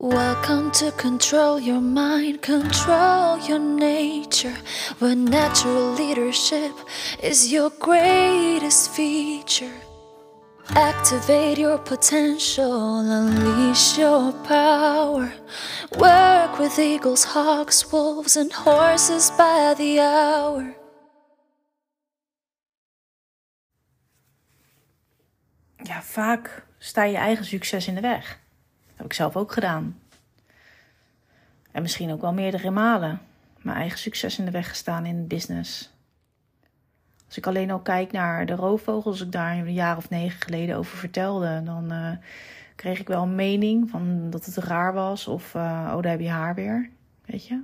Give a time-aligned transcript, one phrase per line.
[0.00, 4.54] Welcome to control your mind, control your nature.
[5.00, 6.70] Where natural leadership
[7.20, 9.74] is your greatest feature.
[10.76, 15.32] Activate your potential, unleash your power.
[15.98, 20.76] Work with eagles, hawks, wolves, and horses by the hour.
[25.82, 28.46] Ja, vaak sta je eigen succes in de weg.
[28.98, 29.98] Heb ik zelf ook gedaan.
[31.72, 33.20] En misschien ook wel meerdere malen
[33.62, 35.92] mijn eigen succes in de weg gestaan in het business.
[37.26, 40.76] Als ik alleen al kijk naar de roofvogels, ik daar een jaar of negen geleden
[40.76, 42.10] over vertelde, dan uh,
[42.74, 46.20] kreeg ik wel een mening van dat het raar was of uh, oh, daar heb
[46.20, 46.90] je haar weer,
[47.24, 47.62] weet je.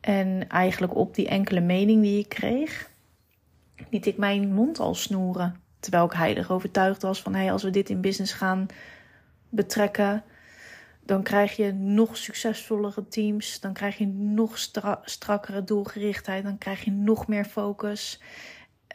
[0.00, 2.90] En eigenlijk op die enkele mening die ik kreeg,
[3.90, 5.60] liet ik mijn mond al snoeren.
[5.80, 8.66] Terwijl ik heilig overtuigd was van hé, hey, als we dit in business gaan
[9.48, 10.24] betrekken,
[11.06, 13.60] dan krijg je nog succesvollere teams.
[13.60, 16.42] Dan krijg je nog stra strakkere doelgerichtheid.
[16.44, 18.20] Dan krijg je nog meer focus.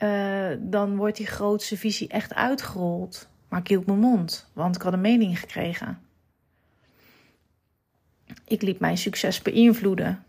[0.03, 3.29] Uh, dan wordt die grootste visie echt uitgerold.
[3.49, 6.01] Maar ik hield mijn mond, want ik had een mening gekregen.
[8.45, 10.23] Ik liet mijn succes beïnvloeden.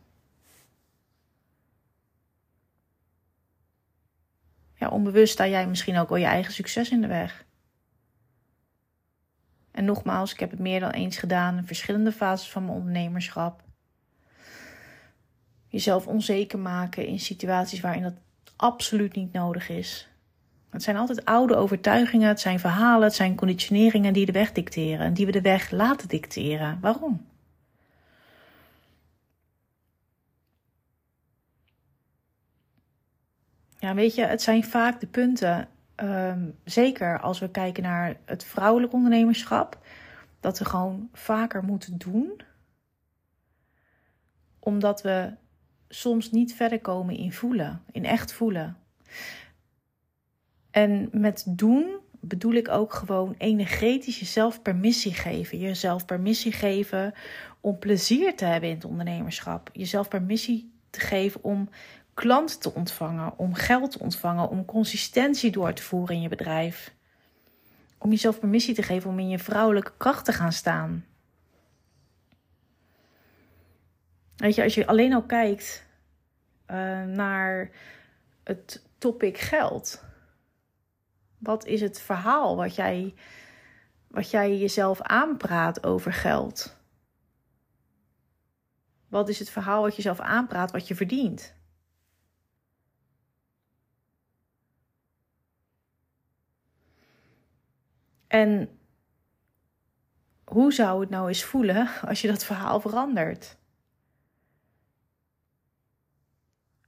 [4.75, 7.45] Ja, onbewust sta jij misschien ook al je eigen succes in de weg.
[9.73, 13.62] En nogmaals, ik heb het meer dan eens gedaan in verschillende fases van mijn ondernemerschap.
[15.69, 18.14] Jezelf onzeker maken in situaties waarin dat
[18.56, 20.09] absoluut niet nodig is.
[20.70, 25.06] Het zijn altijd oude overtuigingen, het zijn verhalen, het zijn conditioneringen die de weg dicteren
[25.06, 26.79] en die we de weg laten dicteren.
[26.81, 27.27] Waarom?
[33.79, 35.69] Ja, weet je, het zijn vaak de punten,
[36.03, 39.78] um, zeker als we kijken naar het vrouwelijk ondernemerschap,
[40.41, 42.41] dat we gewoon vaker moeten doen,
[44.58, 45.34] omdat we
[45.89, 48.77] soms niet verder komen in voelen, in echt voelen.
[50.70, 55.58] En met doen bedoel ik ook gewoon energetisch jezelf permissie geven.
[55.58, 57.14] Jezelf permissie geven
[57.61, 59.70] om plezier te hebben in het ondernemerschap.
[59.73, 61.69] Jezelf permissie te geven om
[62.14, 66.95] klanten te ontvangen, om geld te ontvangen, om consistentie door te voeren in je bedrijf.
[67.98, 71.05] Om jezelf permissie te geven om in je vrouwelijke kracht te gaan staan.
[74.36, 75.86] Weet je, als je alleen al kijkt
[76.67, 77.70] uh, naar
[78.45, 80.05] het topic geld.
[81.39, 83.14] Wat is het verhaal wat jij,
[84.08, 86.77] wat jij jezelf aanpraat over geld?
[89.08, 91.55] Wat is het verhaal wat je jezelf aanpraat wat je verdient?
[98.33, 98.79] En
[100.45, 103.57] hoe zou het nou eens voelen als je dat verhaal verandert?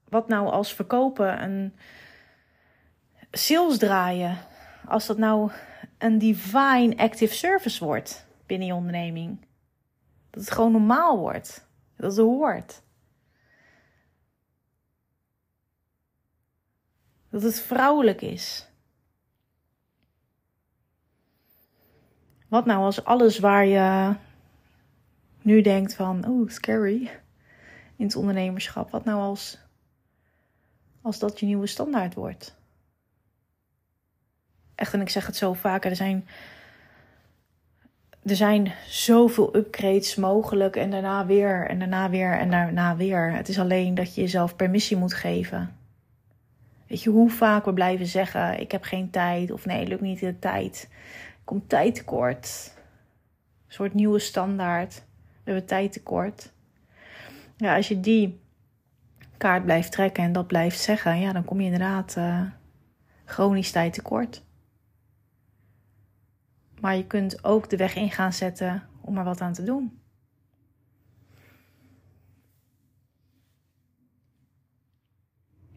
[0.09, 1.77] Wat nou als verkopen een
[3.31, 4.39] sales draaien,
[4.87, 5.51] als dat nou
[5.99, 9.47] een divine active service wordt binnen je onderneming?
[10.31, 12.83] Dat het gewoon normaal wordt, dat het hoort.
[17.31, 18.69] Dat het vrouwelijk is.
[22.55, 24.15] Wat nou als alles waar je
[25.43, 27.11] nu denkt van, oh, scary
[27.97, 28.91] in het ondernemerschap.
[28.91, 29.59] Wat nou als,
[31.03, 32.57] als dat je nieuwe standaard wordt?
[34.75, 36.27] Echt, en ik zeg het zo vaker, er zijn,
[38.23, 43.33] er zijn zoveel upgrades mogelijk en daarna weer en daarna weer en daarna weer.
[43.33, 45.77] Het is alleen dat je jezelf permissie moet geven.
[46.87, 50.21] Weet je hoe vaak we blijven zeggen: Ik heb geen tijd of nee, lukt niet
[50.21, 50.89] de tijd
[51.45, 52.73] komt tijd tekort.
[53.67, 54.95] Een soort nieuwe standaard.
[55.17, 56.53] We hebben tijd tekort.
[57.57, 58.41] Ja, als je die
[59.37, 62.43] kaart blijft trekken en dat blijft zeggen, ja, dan kom je inderdaad uh,
[63.25, 64.45] chronisch tijd tekort.
[66.81, 69.99] Maar je kunt ook de weg in gaan zetten om er wat aan te doen.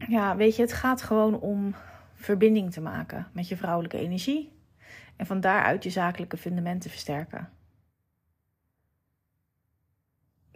[0.08, 1.74] Ja, weet je, het gaat gewoon om
[2.14, 4.57] verbinding te maken met je vrouwelijke energie.
[5.18, 7.48] En van daaruit je zakelijke fundamenten versterken.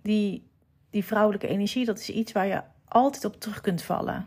[0.03, 0.51] Die,
[0.91, 4.27] die vrouwelijke energie, dat is iets waar je altijd op terug kunt vallen.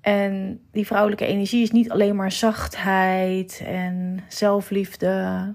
[0.00, 5.54] En die vrouwelijke energie is niet alleen maar zachtheid en zelfliefde.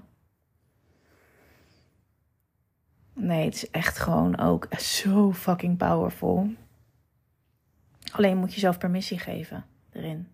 [3.14, 6.50] Nee, het is echt gewoon ook zo fucking powerful.
[8.12, 10.33] Alleen moet je zelf permissie geven erin.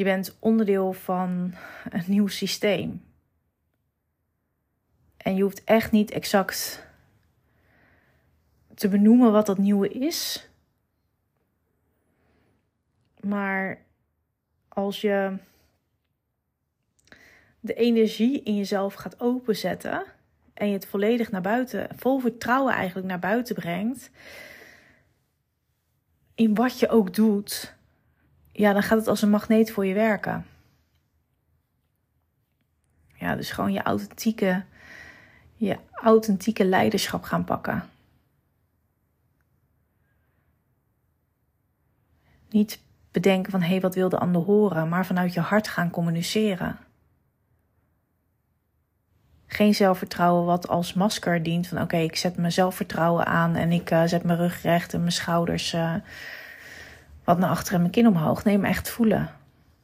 [0.00, 1.54] Je bent onderdeel van
[1.88, 3.04] een nieuw systeem.
[5.16, 6.86] En je hoeft echt niet exact
[8.74, 10.48] te benoemen wat dat nieuwe is.
[13.20, 13.82] Maar
[14.68, 15.36] als je
[17.60, 20.04] de energie in jezelf gaat openzetten
[20.54, 24.10] en je het volledig naar buiten, vol vertrouwen eigenlijk naar buiten brengt,
[26.34, 27.78] in wat je ook doet,
[28.60, 30.46] ja, dan gaat het als een magneet voor je werken.
[33.14, 34.64] Ja, dus gewoon je authentieke,
[35.54, 37.88] je authentieke leiderschap gaan pakken.
[42.50, 42.80] Niet
[43.10, 46.78] bedenken van hé, hey, wat wil de ander horen, maar vanuit je hart gaan communiceren.
[49.46, 53.90] Geen zelfvertrouwen wat als masker dient van oké, ik zet mijn zelfvertrouwen aan en ik
[53.90, 55.94] uh, zet mijn rug recht en mijn schouders uh,
[57.30, 58.44] wat naar achter en mijn kin omhoog.
[58.44, 59.30] Nee, maar echt voelen.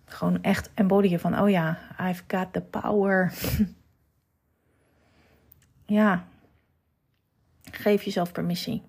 [0.04, 3.32] Gewoon echt embodyen van oh ja, I've got the power.
[5.98, 6.24] ja,
[7.70, 8.82] geef jezelf permissie.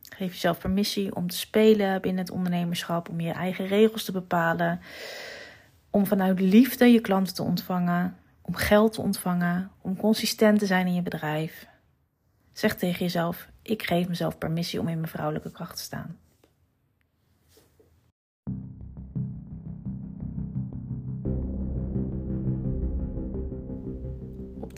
[0.00, 4.80] Geef jezelf permissie om te spelen binnen het ondernemerschap, om je eigen regels te bepalen,
[5.90, 10.86] om vanuit liefde je klanten te ontvangen, om geld te ontvangen, om consistent te zijn
[10.86, 11.66] in je bedrijf.
[12.52, 16.18] Zeg tegen jezelf: ik geef mezelf permissie om in mijn vrouwelijke kracht te staan.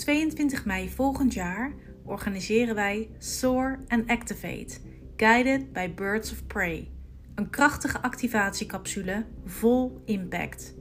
[0.02, 1.72] 22 mei volgend jaar
[2.04, 4.78] organiseren wij Soar and Activate
[5.16, 6.90] Guided by Birds of Prey.
[7.34, 10.75] Een krachtige activatiecapsule vol impact.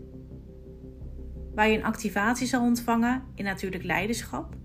[1.56, 4.56] Waar je een activatie zal ontvangen in natuurlijk leiderschap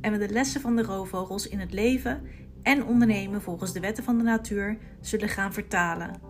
[0.00, 2.22] en we de lessen van de roofvogels in het leven
[2.62, 6.20] en ondernemen volgens de wetten van de natuur zullen gaan vertalen.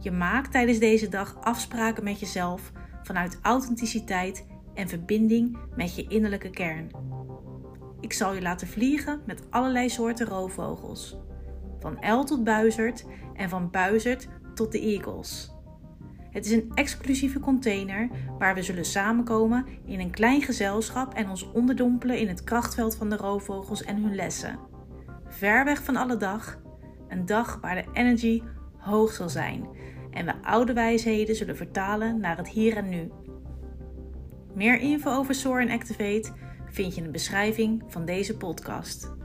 [0.00, 4.44] Je maakt tijdens deze dag afspraken met jezelf vanuit authenticiteit
[4.80, 6.90] en verbinding met je innerlijke kern.
[8.00, 11.16] Ik zal je laten vliegen met allerlei soorten roofvogels
[11.80, 13.04] van L tot Buizerd
[13.34, 15.52] en van Buizerd tot de Eagles.
[16.30, 21.50] Het is een exclusieve container waar we zullen samenkomen in een klein gezelschap en ons
[21.52, 24.58] onderdompelen in het krachtveld van de roofvogels en hun lessen.
[25.28, 26.60] Ver weg van alle dag,
[27.08, 28.42] een dag waar de energy
[28.76, 29.68] hoog zal zijn
[30.10, 33.10] en we oude wijsheden zullen vertalen naar het hier en nu.
[34.60, 36.32] Meer info over Soar en Activate
[36.70, 39.19] vind je in de beschrijving van deze podcast.